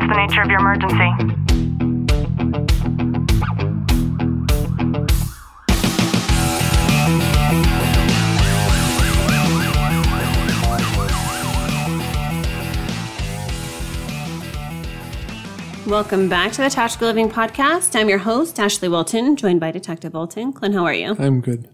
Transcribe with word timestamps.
What's 0.00 0.12
the 0.12 0.26
nature 0.26 0.40
of 0.40 0.48
your 0.48 0.60
emergency? 0.60 0.96
Welcome 15.86 16.30
back 16.30 16.52
to 16.52 16.62
the 16.62 16.70
Tactical 16.70 17.08
Living 17.08 17.28
Podcast. 17.28 17.94
I'm 17.94 18.08
your 18.08 18.16
host, 18.16 18.58
Ashley 18.58 18.88
Wilton, 18.88 19.36
joined 19.36 19.60
by 19.60 19.70
Detective 19.70 20.14
Wilton. 20.14 20.54
Clint, 20.54 20.74
how 20.74 20.86
are 20.86 20.94
you? 20.94 21.14
I'm 21.18 21.42
good. 21.42 21.68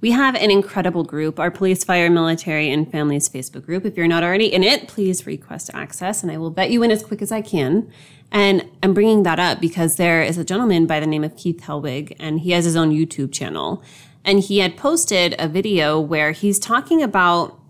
We 0.00 0.12
have 0.12 0.34
an 0.34 0.50
incredible 0.50 1.04
group, 1.04 1.38
our 1.38 1.50
police, 1.50 1.84
fire, 1.84 2.08
military, 2.08 2.70
and 2.70 2.90
families 2.90 3.28
Facebook 3.28 3.66
group. 3.66 3.84
If 3.84 3.98
you're 3.98 4.08
not 4.08 4.22
already 4.22 4.52
in 4.52 4.62
it, 4.62 4.88
please 4.88 5.26
request 5.26 5.70
access 5.74 6.22
and 6.22 6.32
I 6.32 6.38
will 6.38 6.50
vet 6.50 6.70
you 6.70 6.82
in 6.82 6.90
as 6.90 7.04
quick 7.04 7.20
as 7.20 7.30
I 7.30 7.42
can. 7.42 7.90
And 8.32 8.66
I'm 8.82 8.94
bringing 8.94 9.24
that 9.24 9.38
up 9.38 9.60
because 9.60 9.96
there 9.96 10.22
is 10.22 10.38
a 10.38 10.44
gentleman 10.44 10.86
by 10.86 11.00
the 11.00 11.06
name 11.06 11.22
of 11.22 11.36
Keith 11.36 11.60
Helwig 11.60 12.16
and 12.18 12.40
he 12.40 12.52
has 12.52 12.64
his 12.64 12.76
own 12.76 12.90
YouTube 12.90 13.30
channel. 13.30 13.82
And 14.24 14.40
he 14.40 14.58
had 14.58 14.76
posted 14.76 15.34
a 15.38 15.48
video 15.48 16.00
where 16.00 16.32
he's 16.32 16.58
talking 16.58 17.02
about 17.02 17.60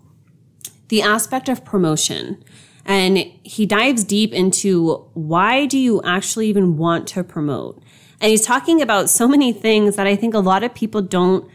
the 0.87 1.01
aspect 1.01 1.49
of 1.49 1.65
promotion. 1.65 2.41
And 2.85 3.17
he 3.43 3.65
dives 3.65 4.05
deep 4.05 4.33
into 4.33 5.05
why 5.13 5.65
do 5.65 5.77
you 5.77 6.01
actually 6.03 6.47
even 6.47 6.77
want 6.77 7.07
to 7.09 7.23
promote? 7.25 7.81
And 8.21 8.29
he's 8.29 8.45
talking 8.45 8.81
about 8.81 9.09
so 9.09 9.27
many 9.27 9.51
things 9.51 9.95
that 9.97 10.07
I 10.07 10.15
think 10.15 10.33
a 10.33 10.39
lot 10.39 10.63
of 10.63 10.73
people 10.73 11.01
don't 11.01 11.49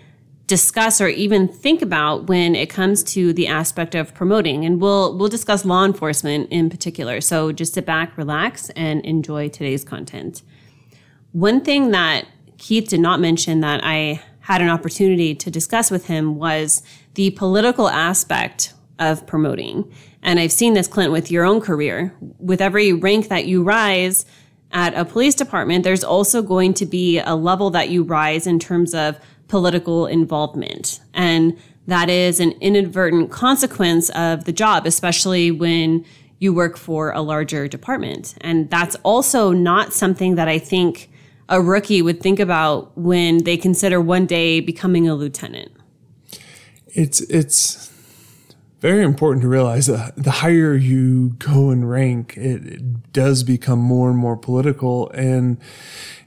discuss 0.46 1.00
or 1.00 1.08
even 1.08 1.48
think 1.48 1.82
about 1.82 2.28
when 2.28 2.54
it 2.54 2.70
comes 2.70 3.02
to 3.02 3.32
the 3.32 3.46
aspect 3.48 3.94
of 3.94 4.14
promoting. 4.14 4.64
And 4.64 4.80
we'll 4.80 5.16
we'll 5.16 5.28
discuss 5.28 5.64
law 5.64 5.84
enforcement 5.84 6.48
in 6.50 6.70
particular. 6.70 7.20
So 7.20 7.52
just 7.52 7.74
sit 7.74 7.84
back, 7.84 8.16
relax, 8.16 8.70
and 8.70 9.04
enjoy 9.04 9.48
today's 9.48 9.84
content. 9.84 10.42
One 11.32 11.60
thing 11.60 11.90
that 11.90 12.26
Keith 12.58 12.88
did 12.88 13.00
not 13.00 13.20
mention 13.20 13.60
that 13.60 13.80
I 13.82 14.22
had 14.40 14.62
an 14.62 14.68
opportunity 14.68 15.34
to 15.34 15.50
discuss 15.50 15.90
with 15.90 16.06
him 16.06 16.36
was 16.36 16.82
the 17.14 17.30
political 17.30 17.88
aspect 17.88 18.72
of 18.98 19.26
promoting. 19.26 19.92
And 20.22 20.38
I've 20.38 20.52
seen 20.52 20.74
this, 20.74 20.86
Clint, 20.86 21.12
with 21.12 21.30
your 21.30 21.44
own 21.44 21.60
career. 21.60 22.14
With 22.38 22.60
every 22.60 22.92
rank 22.92 23.28
that 23.28 23.46
you 23.46 23.62
rise 23.62 24.24
at 24.72 24.94
a 24.94 25.04
police 25.04 25.34
department, 25.34 25.84
there's 25.84 26.04
also 26.04 26.42
going 26.42 26.74
to 26.74 26.86
be 26.86 27.18
a 27.18 27.34
level 27.34 27.70
that 27.70 27.90
you 27.90 28.02
rise 28.04 28.46
in 28.46 28.58
terms 28.58 28.94
of 28.94 29.18
political 29.48 30.06
involvement. 30.06 31.00
And 31.14 31.56
that 31.86 32.10
is 32.10 32.40
an 32.40 32.52
inadvertent 32.60 33.30
consequence 33.30 34.10
of 34.10 34.44
the 34.44 34.52
job, 34.52 34.86
especially 34.86 35.50
when 35.50 36.04
you 36.38 36.52
work 36.52 36.76
for 36.76 37.12
a 37.12 37.22
larger 37.22 37.68
department. 37.68 38.34
And 38.40 38.68
that's 38.70 38.96
also 39.02 39.52
not 39.52 39.92
something 39.92 40.34
that 40.34 40.48
I 40.48 40.58
think 40.58 41.10
a 41.48 41.62
rookie 41.62 42.02
would 42.02 42.20
think 42.20 42.40
about 42.40 42.96
when 42.98 43.44
they 43.44 43.56
consider 43.56 44.00
one 44.00 44.26
day 44.26 44.60
becoming 44.60 45.08
a 45.08 45.14
lieutenant. 45.14 45.72
It's 46.88 47.20
it's 47.22 47.92
very 48.80 49.02
important 49.02 49.42
to 49.42 49.48
realize 49.48 49.86
that 49.86 50.16
the 50.16 50.30
higher 50.30 50.74
you 50.74 51.30
go 51.38 51.70
in 51.70 51.84
rank, 51.86 52.36
it, 52.36 52.66
it 52.66 53.12
does 53.12 53.42
become 53.42 53.78
more 53.78 54.10
and 54.10 54.18
more 54.18 54.36
political, 54.36 55.10
and 55.10 55.58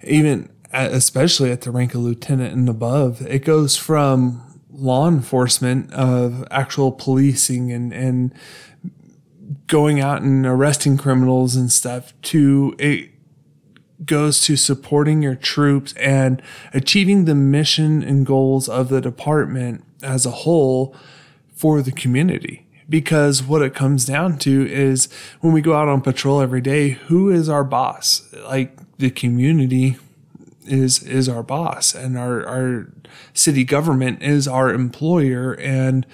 even 0.03 0.49
especially 0.71 1.51
at 1.51 1.61
the 1.61 1.71
rank 1.71 1.95
of 1.95 2.01
lieutenant 2.01 2.53
and 2.53 2.69
above, 2.69 3.21
it 3.27 3.45
goes 3.45 3.75
from 3.75 4.61
law 4.71 5.07
enforcement 5.07 5.91
of 5.93 6.47
actual 6.51 6.91
policing 6.91 7.71
and 7.71 7.91
and 7.93 8.33
going 9.67 9.99
out 9.99 10.21
and 10.21 10.45
arresting 10.45 10.97
criminals 10.97 11.55
and 11.55 11.71
stuff 11.71 12.13
to 12.21 12.75
it 12.79 13.09
goes 14.05 14.41
to 14.41 14.55
supporting 14.55 15.21
your 15.21 15.35
troops 15.35 15.93
and 15.93 16.41
achieving 16.73 17.25
the 17.25 17.35
mission 17.35 18.01
and 18.01 18.25
goals 18.25 18.69
of 18.69 18.89
the 18.89 19.01
department 19.01 19.83
as 20.01 20.25
a 20.25 20.31
whole 20.31 20.95
for 21.53 21.81
the 21.81 21.91
community. 21.91 22.65
Because 22.87 23.43
what 23.43 23.61
it 23.61 23.75
comes 23.75 24.05
down 24.05 24.37
to 24.39 24.65
is 24.67 25.09
when 25.41 25.53
we 25.53 25.61
go 25.61 25.75
out 25.75 25.87
on 25.87 26.01
patrol 26.01 26.41
every 26.41 26.61
day, 26.61 26.91
who 26.91 27.29
is 27.29 27.49
our 27.49 27.63
boss? 27.63 28.33
Like 28.45 28.77
the 28.97 29.11
community 29.11 29.97
is 30.71 31.03
is 31.03 31.27
our 31.27 31.43
boss 31.43 31.93
and 31.93 32.17
our, 32.17 32.45
our 32.45 32.93
city 33.33 33.63
government 33.63 34.21
is 34.21 34.47
our 34.47 34.73
employer. 34.73 35.53
And 35.53 36.05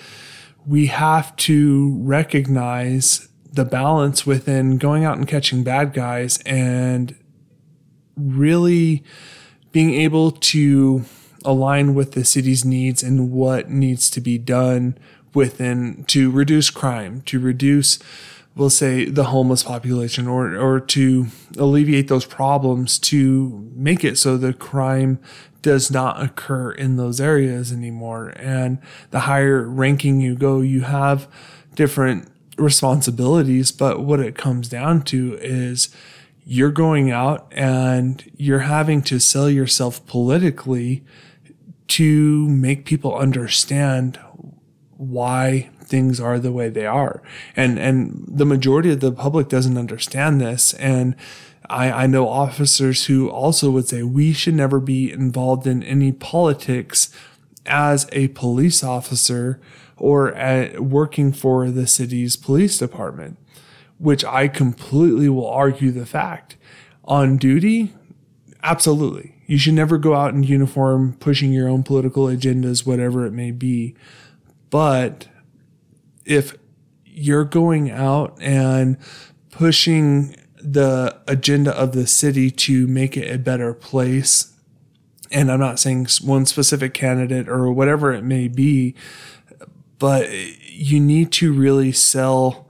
we 0.66 0.88
have 0.88 1.36
to 1.38 1.98
recognize 2.02 3.28
the 3.52 3.66
balance 3.66 4.26
within 4.26 4.78
going 4.78 5.06
out 5.06 5.18
and 5.18 5.28
catching 5.28 5.64
bad 5.64 5.94
guys 5.94 6.40
and 6.46 7.16
really 8.18 9.04
being 9.72 9.94
able 9.94 10.32
to 10.32 11.06
align 11.44 11.94
with 11.94 12.14
the 12.14 12.26
city's 12.26 12.66
needs 12.66 13.04
and 13.04 13.32
what 13.32 13.70
needs 13.70 14.10
to 14.10 14.20
be 14.20 14.38
done 14.38 14.98
within 15.34 16.04
to 16.06 16.32
reduce 16.32 16.70
crime, 16.70 17.22
to 17.22 17.40
reduce, 17.40 18.00
we'll 18.56 18.70
say, 18.70 19.06
the 19.06 19.26
homeless 19.26 19.64
population, 19.64 20.28
or 20.28 20.56
or 20.56 20.80
to 20.80 21.28
alleviate 21.58 22.08
those 22.08 22.26
problems, 22.26 22.98
to 23.00 23.72
make 23.76 24.04
it 24.04 24.18
so 24.18 24.38
the 24.38 24.54
crime 24.54 25.20
does 25.62 25.90
not 25.90 26.22
occur 26.22 26.72
in 26.72 26.96
those 26.96 27.20
areas 27.20 27.72
anymore. 27.72 28.34
And 28.36 28.78
the 29.12 29.22
higher 29.22 29.64
ranking 29.68 30.22
you 30.22 30.36
go, 30.36 30.62
you 30.62 30.82
have 30.82 31.28
different 31.74 32.30
responsibilities, 32.58 33.72
but 33.72 34.02
what 34.02 34.20
it 34.20 34.36
comes 34.36 34.70
down 34.70 35.02
to 35.04 35.38
is 35.42 35.90
you're 36.46 36.72
going 36.72 37.12
out 37.12 37.52
and 37.52 38.32
you're 38.38 38.60
having 38.60 39.02
to 39.02 39.20
sell 39.20 39.50
yourself 39.50 40.06
politically 40.06 41.04
to 41.88 42.48
make 42.48 42.86
people 42.86 43.16
understand 43.16 44.20
why 44.98 45.70
things 45.82 46.20
are 46.20 46.40
the 46.40 46.52
way 46.52 46.70
they 46.70 46.86
are. 46.86 47.22
And 47.56 47.78
and 47.80 48.26
the 48.28 48.46
majority 48.46 48.92
of 48.92 49.00
the 49.00 49.12
public 49.12 49.50
doesn't 49.50 49.78
understand 49.78 50.42
this. 50.42 50.74
And 50.76 51.16
I, 51.70 51.92
I 51.92 52.08
know 52.08 52.28
officers 52.28 53.06
who 53.06 53.30
also 53.30 53.72
would 53.72 53.88
say 53.88 54.04
we 54.04 54.34
should 54.34 54.54
never 54.54 54.80
be 54.80 55.12
involved 55.12 55.66
in 55.66 55.82
any 55.84 56.12
politics 56.12 57.10
as 57.66 58.08
a 58.12 58.28
police 58.30 58.84
officer 58.84 59.60
or 59.98 60.34
at 60.36 60.82
working 60.82 61.32
for 61.34 61.72
the 61.72 61.88
city's 61.88 62.36
police 62.36 62.78
department 62.78 63.38
which 63.98 64.26
I 64.26 64.48
completely 64.48 65.30
will 65.30 65.50
argue 65.50 65.92
the 65.92 66.06
fact. 66.06 66.58
On 67.06 67.38
duty, 67.38 67.94
absolutely. 68.64 69.36
You 69.48 69.58
should 69.58 69.74
never 69.74 69.98
go 69.98 70.16
out 70.16 70.34
in 70.34 70.44
uniform 70.44 71.18
pushing 71.20 71.54
your 71.54 71.68
own 71.68 71.84
political 71.84 72.26
agendas, 72.26 72.86
whatever 72.86 73.26
it 73.26 73.32
may 73.32 73.52
be. 73.52 73.96
But 74.76 75.30
if 76.26 76.54
you're 77.06 77.46
going 77.46 77.90
out 77.90 78.38
and 78.42 78.98
pushing 79.50 80.36
the 80.58 81.18
agenda 81.30 81.74
of 81.74 81.94
the 81.94 82.06
city 82.06 82.52
to 82.52 82.86
make 82.86 83.16
it 83.16 83.34
a 83.34 83.40
better 83.40 83.74
place, 83.74 84.54
and 85.32 85.50
I'm 85.50 85.62
not 85.62 85.80
saying 85.80 86.08
one 86.22 86.46
specific 86.46 86.94
candidate 86.94 87.48
or 87.48 87.72
whatever 87.72 88.12
it 88.12 88.26
may 88.26 88.50
be, 88.50 88.96
but 89.98 90.30
you 90.68 91.00
need 91.00 91.32
to 91.32 91.54
really 91.54 91.94
sell 91.94 92.68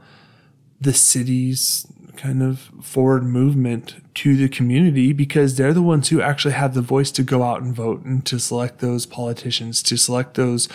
the 0.79 0.93
city's 0.93 1.87
kind 2.17 2.43
of 2.43 2.69
forward 2.83 3.23
movement 3.23 3.95
to 4.13 4.37
the 4.37 4.47
community 4.47 5.11
because 5.11 5.57
they're 5.57 5.73
the 5.73 5.81
ones 5.81 6.09
who 6.09 6.21
actually 6.21 6.53
have 6.53 6.75
the 6.75 6.81
voice 6.81 7.11
to 7.11 7.23
go 7.23 7.41
out 7.41 7.63
and 7.63 7.75
vote 7.75 8.03
and 8.05 8.27
to 8.27 8.39
select 8.39 8.77
those 8.77 9.07
politicians, 9.07 9.81
to 9.81 9.97
select 9.97 10.35
those 10.35 10.69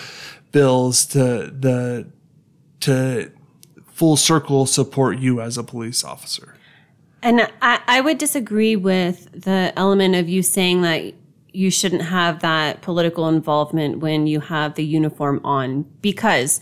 bills, 0.52 1.06
to 1.06 1.52
the 1.58 2.06
to 2.80 3.30
full 3.92 4.16
circle 4.16 4.66
support 4.66 5.18
you 5.18 5.40
as 5.40 5.58
a 5.58 5.62
police 5.62 6.02
officer. 6.02 6.54
And 7.22 7.42
I, 7.60 7.80
I 7.86 8.00
would 8.00 8.16
disagree 8.16 8.76
with 8.76 9.28
the 9.32 9.72
element 9.76 10.14
of 10.14 10.28
you 10.28 10.42
saying 10.42 10.82
that 10.82 11.14
you 11.52 11.70
shouldn't 11.70 12.02
have 12.02 12.40
that 12.40 12.80
political 12.80 13.28
involvement 13.28 13.98
when 13.98 14.26
you 14.26 14.40
have 14.40 14.74
the 14.74 14.84
uniform 14.84 15.40
on 15.44 15.82
because 16.00 16.60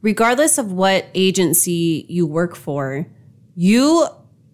regardless 0.00 0.58
of 0.58 0.72
what 0.72 1.06
agency 1.14 2.06
you 2.08 2.26
work 2.26 2.56
for, 2.56 3.06
you 3.54 4.06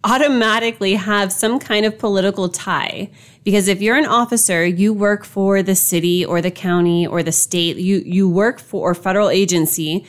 automatically 0.06 0.94
have 0.94 1.32
some 1.32 1.58
kind 1.58 1.84
of 1.84 1.98
political 1.98 2.48
tie. 2.48 3.10
Because 3.42 3.66
if 3.66 3.82
you're 3.82 3.96
an 3.96 4.06
officer, 4.06 4.64
you 4.64 4.92
work 4.92 5.24
for 5.24 5.62
the 5.62 5.74
city 5.74 6.24
or 6.24 6.40
the 6.40 6.50
county 6.50 7.06
or 7.06 7.22
the 7.22 7.32
state, 7.32 7.76
you, 7.76 8.02
you 8.06 8.28
work 8.28 8.60
for 8.60 8.92
a 8.92 8.94
federal 8.94 9.28
agency, 9.28 10.06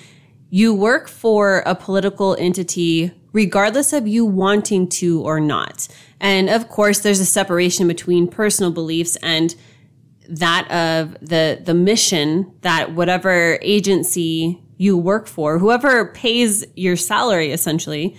you 0.49 0.73
work 0.73 1.07
for 1.07 1.63
a 1.65 1.73
political 1.73 2.35
entity, 2.39 3.11
regardless 3.33 3.91
of 3.91 4.07
you 4.07 4.23
wanting 4.23 4.87
to 4.87 5.21
or 5.23 5.39
not. 5.39 5.87
And 6.19 6.47
of 6.49 6.69
course, 6.69 6.99
there's 6.99 7.19
a 7.19 7.25
separation 7.25 7.87
between 7.87 8.27
personal 8.27 8.71
beliefs 8.71 9.17
and 9.17 9.55
that 10.29 10.69
of 10.69 11.17
the, 11.27 11.59
the 11.63 11.73
mission 11.73 12.51
that 12.61 12.93
whatever 12.93 13.57
agency 13.61 14.61
you 14.77 14.95
work 14.95 15.25
for, 15.27 15.57
whoever 15.57 16.05
pays 16.05 16.65
your 16.75 16.95
salary 16.95 17.51
essentially, 17.51 18.15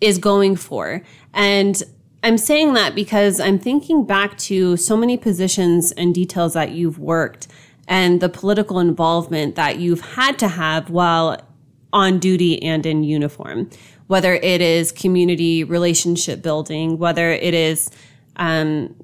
is 0.00 0.18
going 0.18 0.56
for. 0.56 1.02
And 1.34 1.82
I'm 2.22 2.38
saying 2.38 2.74
that 2.74 2.94
because 2.94 3.40
I'm 3.40 3.58
thinking 3.58 4.04
back 4.04 4.36
to 4.38 4.76
so 4.76 4.96
many 4.96 5.16
positions 5.16 5.92
and 5.92 6.14
details 6.14 6.54
that 6.54 6.72
you've 6.72 6.98
worked 6.98 7.46
and 7.86 8.20
the 8.20 8.28
political 8.28 8.78
involvement 8.80 9.54
that 9.54 9.78
you've 9.78 10.00
had 10.00 10.38
to 10.40 10.48
have 10.48 10.90
while 10.90 11.40
on 11.92 12.18
duty 12.18 12.62
and 12.62 12.84
in 12.84 13.02
uniform, 13.02 13.70
whether 14.08 14.34
it 14.34 14.60
is 14.60 14.92
community 14.92 15.64
relationship 15.64 16.42
building, 16.42 16.98
whether 16.98 17.30
it 17.30 17.54
is 17.54 17.90
um, 18.36 18.94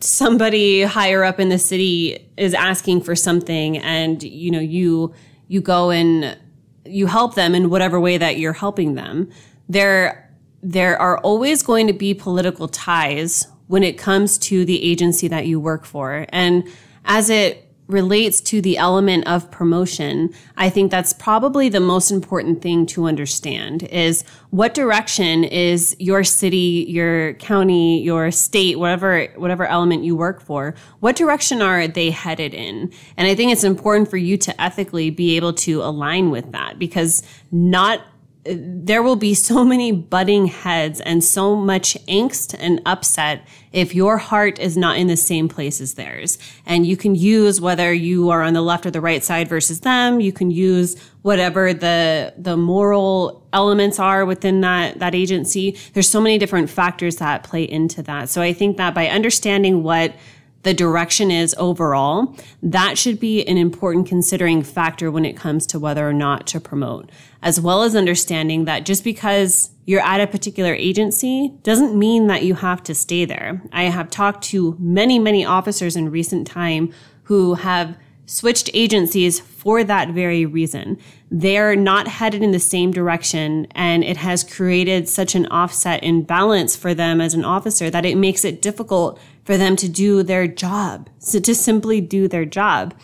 somebody 0.00 0.82
higher 0.82 1.24
up 1.24 1.40
in 1.40 1.48
the 1.48 1.58
city 1.58 2.28
is 2.36 2.54
asking 2.54 3.02
for 3.02 3.14
something 3.16 3.78
and 3.78 4.22
you 4.22 4.50
know 4.50 4.60
you 4.60 5.14
you 5.48 5.60
go 5.62 5.90
and 5.90 6.36
you 6.84 7.06
help 7.06 7.34
them 7.36 7.54
in 7.54 7.70
whatever 7.70 7.98
way 7.98 8.18
that 8.18 8.38
you're 8.38 8.52
helping 8.52 8.94
them 8.94 9.30
there 9.72 10.18
there 10.64 11.00
are 11.00 11.18
always 11.18 11.62
going 11.62 11.88
to 11.88 11.92
be 11.92 12.14
political 12.14 12.68
ties 12.68 13.48
when 13.66 13.82
it 13.82 13.98
comes 13.98 14.38
to 14.38 14.64
the 14.64 14.82
agency 14.82 15.26
that 15.26 15.46
you 15.46 15.58
work 15.58 15.84
for 15.84 16.26
and 16.28 16.68
as 17.04 17.30
it 17.30 17.72
relates 17.88 18.40
to 18.40 18.60
the 18.60 18.76
element 18.76 19.26
of 19.26 19.50
promotion, 19.50 20.32
I 20.56 20.70
think 20.70 20.90
that's 20.90 21.12
probably 21.12 21.68
the 21.68 21.80
most 21.80 22.10
important 22.10 22.62
thing 22.62 22.86
to 22.86 23.04
understand 23.04 23.82
is 23.84 24.24
what 24.50 24.74
direction 24.74 25.44
is 25.44 25.94
your 25.98 26.24
city, 26.24 26.86
your 26.88 27.34
county, 27.34 28.02
your 28.02 28.30
state, 28.30 28.78
whatever 28.78 29.26
whatever 29.36 29.66
element 29.66 30.04
you 30.04 30.16
work 30.16 30.40
for, 30.40 30.74
what 31.00 31.16
direction 31.16 31.60
are 31.60 31.86
they 31.86 32.10
headed 32.10 32.54
in? 32.54 32.92
And 33.16 33.28
I 33.28 33.34
think 33.34 33.52
it's 33.52 33.64
important 33.64 34.08
for 34.08 34.16
you 34.16 34.36
to 34.38 34.60
ethically 34.60 35.10
be 35.10 35.36
able 35.36 35.52
to 35.54 35.82
align 35.82 36.30
with 36.30 36.52
that 36.52 36.78
because 36.78 37.22
not 37.50 38.00
there 38.44 39.04
will 39.04 39.16
be 39.16 39.34
so 39.34 39.64
many 39.64 39.92
butting 39.92 40.46
heads 40.46 41.00
and 41.00 41.22
so 41.22 41.54
much 41.54 41.94
angst 42.06 42.56
and 42.58 42.80
upset 42.84 43.46
if 43.72 43.94
your 43.94 44.18
heart 44.18 44.58
is 44.58 44.76
not 44.76 44.98
in 44.98 45.06
the 45.06 45.16
same 45.16 45.48
place 45.48 45.80
as 45.80 45.94
theirs. 45.94 46.38
And 46.66 46.84
you 46.84 46.96
can 46.96 47.14
use 47.14 47.60
whether 47.60 47.92
you 47.92 48.30
are 48.30 48.42
on 48.42 48.54
the 48.54 48.60
left 48.60 48.84
or 48.84 48.90
the 48.90 49.00
right 49.00 49.22
side 49.22 49.48
versus 49.48 49.80
them. 49.80 50.20
You 50.20 50.32
can 50.32 50.50
use 50.50 51.00
whatever 51.22 51.72
the, 51.72 52.34
the 52.36 52.56
moral 52.56 53.46
elements 53.52 54.00
are 54.00 54.26
within 54.26 54.60
that, 54.62 54.98
that 54.98 55.14
agency. 55.14 55.76
There's 55.92 56.08
so 56.08 56.20
many 56.20 56.36
different 56.36 56.68
factors 56.68 57.16
that 57.16 57.44
play 57.44 57.62
into 57.62 58.02
that. 58.02 58.28
So 58.28 58.42
I 58.42 58.52
think 58.52 58.76
that 58.76 58.92
by 58.92 59.06
understanding 59.06 59.84
what 59.84 60.14
the 60.62 60.74
direction 60.74 61.30
is 61.30 61.54
overall, 61.58 62.36
that 62.62 62.96
should 62.96 63.18
be 63.18 63.44
an 63.46 63.58
important 63.58 64.06
considering 64.06 64.62
factor 64.62 65.10
when 65.10 65.24
it 65.24 65.36
comes 65.36 65.66
to 65.66 65.78
whether 65.78 66.08
or 66.08 66.12
not 66.12 66.46
to 66.48 66.60
promote, 66.60 67.10
as 67.42 67.60
well 67.60 67.82
as 67.82 67.96
understanding 67.96 68.64
that 68.64 68.84
just 68.84 69.02
because 69.02 69.70
you're 69.86 70.00
at 70.00 70.20
a 70.20 70.26
particular 70.26 70.74
agency 70.74 71.52
doesn't 71.62 71.98
mean 71.98 72.28
that 72.28 72.44
you 72.44 72.54
have 72.54 72.82
to 72.84 72.94
stay 72.94 73.24
there. 73.24 73.60
I 73.72 73.84
have 73.84 74.10
talked 74.10 74.44
to 74.44 74.76
many, 74.78 75.18
many 75.18 75.44
officers 75.44 75.96
in 75.96 76.10
recent 76.10 76.46
time 76.46 76.92
who 77.24 77.54
have 77.54 77.96
switched 78.26 78.70
agencies 78.72 79.40
for 79.40 79.82
that 79.84 80.10
very 80.10 80.46
reason. 80.46 80.96
They're 81.30 81.74
not 81.74 82.08
headed 82.08 82.42
in 82.42 82.52
the 82.52 82.60
same 82.60 82.92
direction 82.92 83.66
and 83.72 84.04
it 84.04 84.16
has 84.18 84.44
created 84.44 85.08
such 85.08 85.34
an 85.34 85.46
offset 85.46 86.02
in 86.04 86.22
balance 86.22 86.76
for 86.76 86.94
them 86.94 87.20
as 87.20 87.34
an 87.34 87.44
officer 87.44 87.90
that 87.90 88.06
it 88.06 88.16
makes 88.16 88.44
it 88.44 88.62
difficult 88.62 89.18
for 89.44 89.56
them 89.56 89.76
to 89.76 89.88
do 89.88 90.22
their 90.22 90.46
job, 90.46 91.10
so 91.18 91.40
to 91.40 91.54
simply 91.54 92.00
do 92.00 92.28
their 92.28 92.44
job. 92.44 92.94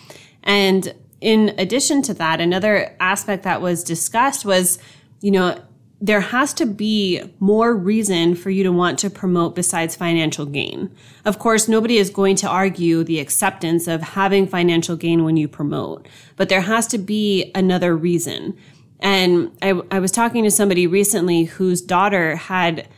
And 0.43 0.95
in 1.21 1.55
addition 1.59 2.03
to 2.03 2.15
that, 2.15 2.41
another 2.41 2.95
aspect 3.01 3.43
that 3.43 3.61
was 3.61 3.83
discussed 3.83 4.45
was, 4.45 4.79
you 5.21 5.31
know, 5.31 5.61
there 6.01 6.21
has 6.21 6.55
to 6.55 6.65
be 6.65 7.21
more 7.41 7.75
reason 7.75 8.37
for 8.37 8.51
you 8.51 8.63
to 8.63 8.71
want 8.71 9.01
to 9.01 9.11
promote 9.11 9.57
besides 9.57 9.97
financial 9.97 10.47
gain. 10.47 10.95
Of 11.25 11.41
course, 11.41 11.67
nobody 11.67 11.97
is 11.97 12.09
going 12.09 12.37
to 12.37 12.49
argue 12.49 13.03
the 13.03 13.19
acceptance 13.19 13.89
of 13.89 14.01
having 14.01 14.47
financial 14.47 14.95
gain 14.95 15.25
when 15.25 15.37
you 15.37 15.49
promote, 15.49 16.07
but 16.37 16.49
there 16.49 16.61
has 16.61 16.87
to 16.89 16.99
be 16.99 17.51
another 17.55 17.97
reason. 17.97 18.57
And 19.01 19.57
I, 19.61 19.81
I 19.91 19.99
was 19.99 20.13
talking 20.13 20.45
to 20.45 20.51
somebody 20.53 20.87
recently 20.87 21.45
whose 21.45 21.83
daughter 21.83 22.37
had 22.37 22.89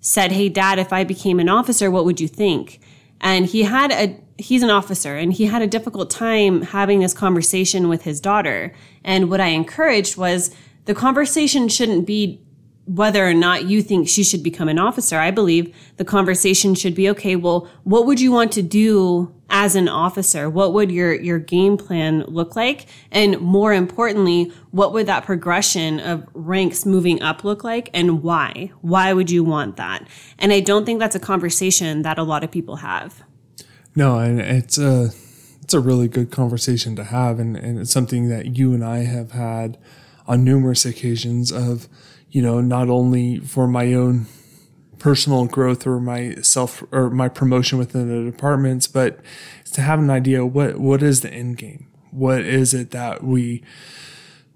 said, 0.00 0.32
Hey, 0.32 0.48
dad, 0.48 0.78
if 0.78 0.92
I 0.92 1.04
became 1.04 1.40
an 1.40 1.48
officer, 1.48 1.90
what 1.90 2.04
would 2.04 2.20
you 2.20 2.28
think? 2.28 2.80
And 3.20 3.46
he 3.46 3.62
had 3.62 3.92
a, 3.92 4.18
he's 4.38 4.62
an 4.62 4.70
officer 4.70 5.16
and 5.16 5.32
he 5.32 5.46
had 5.46 5.62
a 5.62 5.66
difficult 5.66 6.10
time 6.10 6.62
having 6.62 7.00
this 7.00 7.14
conversation 7.14 7.88
with 7.88 8.02
his 8.02 8.20
daughter. 8.20 8.72
And 9.04 9.30
what 9.30 9.40
I 9.40 9.48
encouraged 9.48 10.16
was 10.16 10.54
the 10.86 10.94
conversation 10.94 11.68
shouldn't 11.68 12.06
be 12.06 12.40
whether 12.86 13.26
or 13.26 13.34
not 13.34 13.66
you 13.66 13.82
think 13.82 14.08
she 14.08 14.24
should 14.24 14.42
become 14.42 14.68
an 14.68 14.78
officer. 14.78 15.18
I 15.18 15.30
believe 15.30 15.74
the 15.96 16.04
conversation 16.04 16.74
should 16.74 16.94
be, 16.94 17.08
okay, 17.10 17.36
well, 17.36 17.68
what 17.84 18.06
would 18.06 18.20
you 18.20 18.32
want 18.32 18.50
to 18.52 18.62
do 18.62 19.32
as 19.48 19.76
an 19.76 19.88
officer? 19.88 20.48
What 20.48 20.72
would 20.72 20.90
your, 20.90 21.14
your 21.14 21.38
game 21.38 21.76
plan 21.76 22.24
look 22.26 22.56
like? 22.56 22.86
And 23.10 23.38
more 23.40 23.72
importantly, 23.72 24.52
what 24.70 24.92
would 24.92 25.06
that 25.06 25.24
progression 25.24 26.00
of 26.00 26.26
ranks 26.34 26.86
moving 26.86 27.22
up 27.22 27.44
look 27.44 27.62
like 27.62 27.90
and 27.92 28.22
why? 28.22 28.72
Why 28.80 29.12
would 29.12 29.30
you 29.30 29.44
want 29.44 29.76
that? 29.76 30.06
And 30.38 30.52
I 30.52 30.60
don't 30.60 30.84
think 30.84 30.98
that's 31.00 31.16
a 31.16 31.20
conversation 31.20 32.02
that 32.02 32.18
a 32.18 32.22
lot 32.22 32.42
of 32.42 32.50
people 32.50 32.76
have. 32.76 33.22
No, 33.94 34.18
and 34.18 34.40
it's 34.40 34.78
a, 34.78 35.10
it's 35.62 35.74
a 35.74 35.80
really 35.80 36.08
good 36.08 36.30
conversation 36.30 36.96
to 36.96 37.04
have. 37.04 37.38
And, 37.38 37.56
and 37.56 37.78
it's 37.78 37.92
something 37.92 38.28
that 38.28 38.56
you 38.56 38.72
and 38.72 38.84
I 38.84 38.98
have 38.98 39.32
had 39.32 39.78
on 40.30 40.44
numerous 40.44 40.86
occasions 40.86 41.50
of, 41.50 41.88
you 42.30 42.40
know, 42.40 42.60
not 42.60 42.88
only 42.88 43.40
for 43.40 43.66
my 43.66 43.92
own 43.92 44.26
personal 44.98 45.44
growth 45.46 45.84
or 45.86 45.98
my 45.98 46.36
self 46.36 46.84
or 46.92 47.10
my 47.10 47.28
promotion 47.28 47.78
within 47.78 48.08
the 48.08 48.30
departments, 48.30 48.86
but 48.86 49.18
to 49.72 49.80
have 49.80 49.98
an 49.98 50.08
idea 50.08 50.46
what 50.46 50.78
what 50.78 51.02
is 51.02 51.22
the 51.22 51.32
end 51.32 51.58
game? 51.58 51.88
What 52.12 52.42
is 52.42 52.72
it 52.72 52.92
that 52.92 53.24
we 53.24 53.64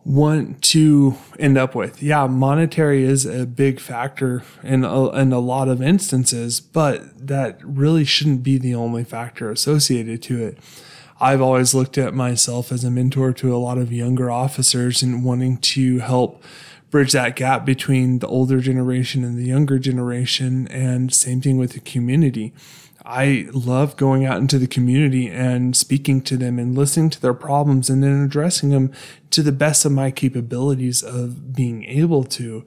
want 0.05 0.63
to 0.63 1.17
end 1.41 1.59
up 1.59 1.75
with? 1.75 2.01
Yeah, 2.01 2.29
monetary 2.29 3.03
is 3.03 3.27
a 3.27 3.45
big 3.45 3.81
factor 3.81 4.45
in 4.63 4.85
a, 4.85 5.11
in 5.11 5.33
a 5.33 5.41
lot 5.41 5.69
of 5.69 5.83
instances, 5.83 6.61
but 6.61 7.27
that 7.27 7.59
really 7.65 8.05
shouldn't 8.05 8.45
be 8.45 8.59
the 8.59 8.77
only 8.77 9.03
factor 9.03 9.51
associated 9.51 10.23
to 10.23 10.45
it. 10.45 10.59
I've 11.21 11.41
always 11.41 11.75
looked 11.75 11.97
at 11.97 12.15
myself 12.15 12.73
as 12.73 12.85
a 12.85 12.91
mentor 12.91 13.33
to 13.35 13.55
a 13.55 13.59
lot 13.59 13.79
of 13.79 13.93
younger 13.93 14.31
officers 14.31 15.03
and 15.03 15.25
wanting 15.25 15.59
to 15.59 16.01
help 16.01 16.43
bridge 16.91 17.13
that 17.13 17.37
gap 17.37 17.65
between 17.65 18.21
the 18.21 18.27
older 18.27 18.61
generation 18.61 19.25
and 19.25 19.37
the 19.37 19.47
younger 19.47 19.79
generation 19.79 20.69
and 20.69 21.13
same 21.13 21.41
thing 21.41 21.57
with 21.59 21.73
the 21.73 21.81
community. 21.81 22.53
I 23.05 23.49
love 23.53 23.97
going 23.97 24.25
out 24.25 24.39
into 24.39 24.59
the 24.59 24.67
community 24.67 25.29
and 25.29 25.77
speaking 25.77 26.23
to 26.23 26.37
them 26.37 26.59
and 26.59 26.77
listening 26.77 27.11
to 27.11 27.21
their 27.21 27.35
problems 27.35 27.91
and 27.91 28.03
then 28.03 28.23
addressing 28.23 28.71
them 28.71 28.93
to 29.31 29.43
the 29.43 29.53
best 29.53 29.85
of 29.85 29.93
my 29.93 30.11
capabilities 30.11 31.03
of 31.03 31.53
being 31.53 31.85
able 31.85 32.25
to. 32.25 32.65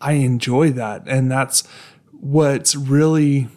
I 0.00 0.12
enjoy 0.14 0.70
that 0.72 1.04
and 1.06 1.30
that's 1.30 1.66
what's 2.12 2.74
really 2.74 3.48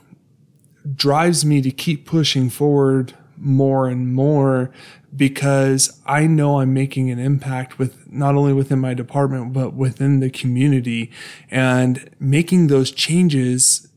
drives 0.96 1.44
me 1.44 1.62
to 1.62 1.72
keep 1.72 2.06
pushing 2.06 2.50
forward 2.50 3.16
more 3.44 3.88
and 3.88 4.14
more 4.14 4.72
because 5.16 6.02
I 6.06 6.26
know 6.26 6.60
I'm 6.60 6.74
making 6.74 7.12
an 7.12 7.20
impact 7.20 7.78
with 7.78 8.12
not 8.12 8.36
only 8.36 8.54
within 8.54 8.80
my 8.80 8.94
department, 8.94 9.54
but 9.54 9.74
within 9.74 10.20
the 10.20 10.30
community 10.30 11.12
and 11.52 12.10
making 12.20 12.68
those 12.68 12.92
changes, 12.92 13.88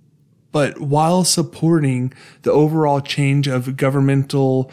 but 0.52 0.80
while 0.80 1.24
supporting 1.24 2.12
the 2.42 2.52
overall 2.52 3.00
change 3.00 3.46
of 3.46 3.76
governmental 3.76 4.70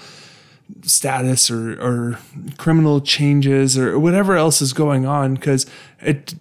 status 0.82 1.52
or, 1.52 1.80
or 1.82 2.20
criminal 2.58 3.00
changes 3.02 3.78
or 3.78 4.00
whatever 4.00 4.36
else 4.36 4.62
is 4.62 4.74
going 4.74 5.06
on. 5.06 5.38
Cause 5.38 5.66
it, 6.02 6.36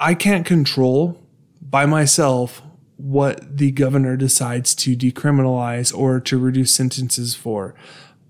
I 0.00 0.14
can't 0.14 0.44
control 0.44 1.18
by 1.60 1.86
myself 1.86 2.62
what 3.02 3.56
the 3.58 3.70
governor 3.70 4.16
decides 4.16 4.74
to 4.76 4.96
decriminalize 4.96 5.96
or 5.96 6.20
to 6.20 6.38
reduce 6.38 6.72
sentences 6.72 7.34
for 7.34 7.74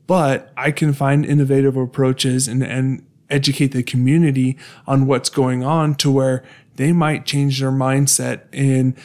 but 0.07 0.53
I 0.57 0.73
can 0.73 0.93
find 0.93 1.25
innovative 1.25 1.77
approaches 1.77 2.49
and, 2.49 2.63
and 2.63 3.03
educate 3.31 3.69
the 3.69 3.83
community 3.83 4.59
on 4.87 5.07
what's 5.07 5.31
going 5.31 5.65
on 5.65 5.95
to 5.97 6.11
where 6.11 6.45
they 6.77 6.93
might 6.93 7.25
change 7.25 7.61
their 7.61 7.71
mindset 7.71 8.43
in 8.53 8.97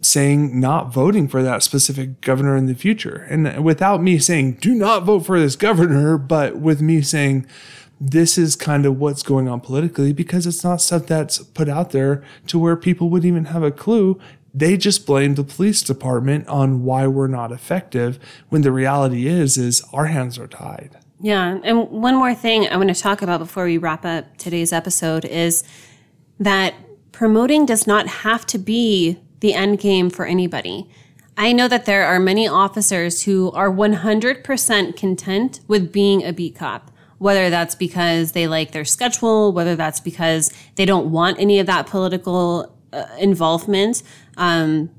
saying 0.00 0.58
not 0.58 0.92
voting 0.92 1.26
for 1.26 1.42
that 1.42 1.62
specific 1.62 2.20
governor 2.20 2.56
in 2.56 2.66
the 2.66 2.74
future. 2.74 3.26
And 3.30 3.64
without 3.64 4.02
me 4.02 4.18
saying, 4.18 4.54
do 4.54 4.74
not 4.74 5.04
vote 5.04 5.20
for 5.20 5.38
this 5.38 5.56
governor, 5.56 6.18
but 6.18 6.56
with 6.56 6.80
me 6.80 7.02
saying, 7.02 7.46
this 8.00 8.36
is 8.36 8.56
kind 8.56 8.84
of 8.84 8.98
what's 8.98 9.22
going 9.22 9.48
on 9.48 9.60
politically 9.60 10.12
because 10.12 10.46
it's 10.46 10.62
not 10.62 10.80
stuff 10.80 11.06
that's 11.06 11.38
put 11.38 11.68
out 11.68 11.90
there 11.90 12.22
to 12.46 12.58
where 12.58 12.76
people 12.76 13.08
would 13.10 13.24
even 13.24 13.46
have 13.46 13.62
a 13.62 13.70
clue. 13.70 14.20
They 14.56 14.78
just 14.78 15.04
blame 15.04 15.34
the 15.34 15.44
police 15.44 15.82
department 15.82 16.48
on 16.48 16.82
why 16.82 17.06
we're 17.06 17.26
not 17.26 17.52
effective 17.52 18.18
when 18.48 18.62
the 18.62 18.72
reality 18.72 19.26
is 19.26 19.58
is 19.58 19.84
our 19.92 20.06
hands 20.06 20.38
are 20.38 20.46
tied. 20.46 20.96
Yeah, 21.20 21.58
and 21.62 21.90
one 21.90 22.16
more 22.16 22.34
thing 22.34 22.66
I 22.66 22.78
want 22.78 22.88
to 22.88 23.00
talk 23.00 23.20
about 23.20 23.38
before 23.38 23.66
we 23.66 23.76
wrap 23.76 24.06
up 24.06 24.38
today's 24.38 24.72
episode 24.72 25.26
is 25.26 25.62
that 26.40 26.72
promoting 27.12 27.66
does 27.66 27.86
not 27.86 28.06
have 28.06 28.46
to 28.46 28.58
be 28.58 29.18
the 29.40 29.52
end 29.52 29.78
game 29.78 30.08
for 30.08 30.24
anybody. 30.24 30.88
I 31.36 31.52
know 31.52 31.68
that 31.68 31.84
there 31.84 32.06
are 32.06 32.18
many 32.18 32.48
officers 32.48 33.24
who 33.24 33.50
are 33.52 33.70
100% 33.70 34.96
content 34.96 35.60
with 35.68 35.92
being 35.92 36.24
a 36.24 36.32
beat 36.32 36.56
cop, 36.56 36.90
whether 37.18 37.50
that's 37.50 37.74
because 37.74 38.32
they 38.32 38.48
like 38.48 38.72
their 38.72 38.86
schedule, 38.86 39.52
whether 39.52 39.76
that's 39.76 40.00
because 40.00 40.50
they 40.76 40.86
don't 40.86 41.10
want 41.10 41.38
any 41.38 41.58
of 41.58 41.66
that 41.66 41.86
political 41.86 42.75
involvement. 43.18 44.02
Um, 44.36 44.90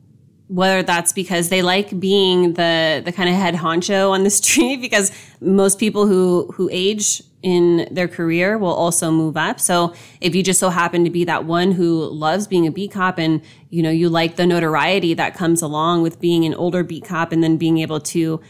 whether 0.48 0.82
that's 0.82 1.12
because 1.12 1.50
they 1.50 1.62
like 1.62 2.00
being 2.00 2.54
the 2.54 3.02
the 3.04 3.12
kind 3.12 3.30
of 3.30 3.36
head 3.36 3.56
honcho 3.56 4.12
on 4.12 4.24
the 4.24 4.30
street 4.42 4.78
because 4.78 5.12
most 5.42 5.78
people 5.80 6.08
who 6.08 6.52
who 6.54 6.70
age 6.72 7.22
in 7.44 7.88
their 7.92 8.08
career 8.08 8.58
will 8.58 8.74
also 8.74 9.12
move 9.12 9.38
up. 9.38 9.60
So 9.60 9.94
if 10.22 10.34
you 10.34 10.42
just 10.42 10.60
so 10.60 10.70
happen 10.70 11.04
to 11.04 11.10
be 11.10 11.24
that 11.26 11.46
one 11.46 11.72
who 11.72 12.06
loves 12.06 12.48
being 12.48 12.66
a 12.66 12.72
beat 12.72 12.92
cop 12.92 13.20
and 13.20 13.42
you 13.70 13.84
know 13.84 13.92
you 13.92 14.10
like 14.10 14.38
the 14.38 14.46
notoriety 14.46 15.14
that 15.14 15.36
comes 15.36 15.62
along 15.62 16.02
with 16.02 16.20
being 16.20 16.46
an 16.46 16.54
older 16.56 16.84
beat 16.84 17.06
cop 17.06 17.32
and 17.32 17.44
then 17.44 17.58
being 17.58 17.78
able 17.78 18.00
to 18.00 18.42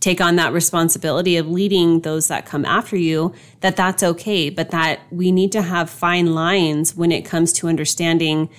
take 0.00 0.20
on 0.20 0.34
that 0.34 0.52
responsibility 0.52 1.36
of 1.36 1.48
leading 1.48 2.00
those 2.00 2.26
that 2.26 2.44
come 2.44 2.64
after 2.64 2.96
you 2.96 3.32
that 3.60 3.76
that's 3.76 4.02
okay 4.02 4.50
but 4.50 4.70
that 4.70 4.98
we 5.12 5.30
need 5.30 5.52
to 5.52 5.62
have 5.62 5.88
fine 5.88 6.34
lines 6.34 6.96
when 6.96 7.12
it 7.12 7.24
comes 7.24 7.52
to 7.52 7.68
understanding 7.68 8.50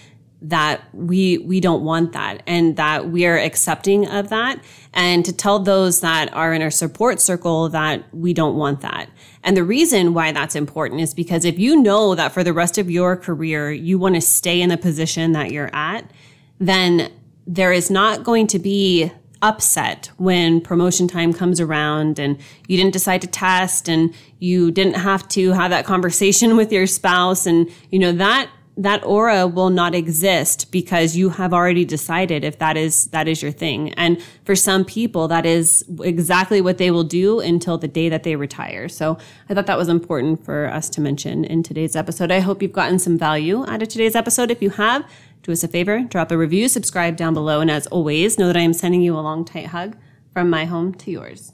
that 0.44 0.84
we 0.94 1.38
we 1.40 1.62
don't 1.62 1.84
want 1.84 2.12
that 2.12 2.44
and 2.46 2.76
that 2.76 3.10
we 3.10 3.26
are 3.26 3.38
accepting 3.38 4.08
of 4.08 4.30
that 4.30 4.62
and 4.94 5.24
to 5.24 5.32
tell 5.32 5.58
those 5.58 6.02
that 6.02 6.32
are 6.34 6.54
in 6.54 6.62
our 6.62 6.70
support 6.70 7.22
circle 7.22 7.70
that 7.70 8.04
we 8.14 8.34
don't 8.34 8.58
want 8.58 8.82
that. 8.82 9.10
And 9.44 9.56
the 9.56 9.64
reason 9.64 10.14
why 10.14 10.34
that's 10.34 10.56
important 10.56 11.00
is 11.00 11.14
because 11.14 11.46
if 11.46 11.58
you 11.58 11.82
know 11.82 12.14
that 12.14 12.34
for 12.34 12.44
the 12.44 12.54
rest 12.54 12.78
of 12.78 12.92
your 12.92 13.16
career 13.16 13.72
you 13.72 13.98
want 13.98 14.16
to 14.16 14.22
stay 14.22 14.62
in 14.62 14.70
the 14.70 14.78
position 14.78 15.32
that 15.32 15.52
you're 15.52 15.74
at 15.74 16.12
then 16.60 17.12
there 17.48 17.72
is 17.72 17.90
not 17.90 18.24
going 18.24 18.48
to 18.48 18.60
be 18.60 19.12
upset 19.42 20.10
when 20.18 20.62
promotion 20.62 21.08
time 21.08 21.34
comes 21.34 21.60
around 21.60 22.18
and 22.18 22.38
you 22.68 22.78
didn't 22.78 22.94
decide 22.94 23.22
to 23.22 23.28
test 23.28 23.90
and 23.90 24.14
you 24.40 24.72
didn't 24.72 24.94
have 24.94 25.28
to 25.28 25.52
have 25.52 25.70
that 25.70 25.86
conversation 25.86 26.56
with 26.58 26.72
your 26.72 26.88
spouse 26.88 27.46
and 27.46 27.70
you 27.92 28.00
know 28.00 28.12
that 28.12 28.50
that 28.76 29.04
aura 29.06 29.46
will 29.46 29.70
not 29.70 29.94
exist 29.94 30.72
because 30.72 31.16
you 31.16 31.30
have 31.30 31.54
already 31.54 31.86
decided 31.86 32.44
if 32.44 32.58
that 32.58 32.76
is 32.76 33.06
that 33.08 33.28
is 33.28 33.42
your 33.42 33.52
thing. 33.52 33.94
And 33.94 34.22
for 34.46 34.56
some 34.56 34.84
people 34.84 35.28
that 35.28 35.46
is 35.46 35.86
exactly 36.02 36.60
what 36.60 36.80
they 36.80 36.90
will 36.90 37.04
do 37.04 37.40
until 37.40 37.78
the 37.78 37.88
day 37.88 38.10
that 38.10 38.24
they 38.24 38.36
retire. 38.36 38.90
So 38.90 39.18
i 39.50 39.54
thought 39.54 39.68
that 39.68 39.78
was 39.78 39.90
important 39.90 40.44
for 40.44 40.68
us 40.68 40.90
to 40.92 41.02
mention 41.02 41.46
in 41.46 41.62
today's 41.62 41.96
episode. 41.96 42.32
I 42.32 42.40
hope 42.40 42.62
you've 42.62 42.74
gotten 42.74 42.98
some 42.98 43.18
value 43.18 43.66
out 43.68 43.82
of 43.82 43.90
today's 43.90 44.16
episode. 44.16 44.50
If 44.50 44.62
you 44.62 44.72
have 44.72 45.08
do 45.44 45.52
us 45.52 45.64
a 45.64 45.68
favor 45.68 46.00
drop 46.04 46.32
a 46.32 46.38
review 46.38 46.68
subscribe 46.68 47.16
down 47.16 47.34
below. 47.34 47.60
And 47.62 47.70
as 47.70 47.86
always 47.88 48.40
know 48.40 48.48
that 48.48 48.58
i 48.58 48.62
am 48.62 48.74
sending 48.74 49.02
you 49.02 49.14
a 49.14 49.22
long 49.22 49.46
tight 49.46 49.68
hug 49.68 49.98
from 50.32 50.50
my 50.50 50.66
home 50.66 50.94
to 50.96 51.12
yours 51.12 51.54